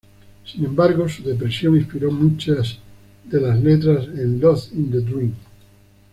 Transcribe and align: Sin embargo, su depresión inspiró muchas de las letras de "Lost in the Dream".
Sin 0.47 0.65
embargo, 0.65 1.07
su 1.07 1.21
depresión 1.21 1.75
inspiró 1.75 2.09
muchas 2.09 2.79
de 3.23 3.39
las 3.39 3.61
letras 3.63 4.11
de 4.11 4.25
"Lost 4.25 4.73
in 4.73 4.89
the 4.89 4.99
Dream". 5.01 5.33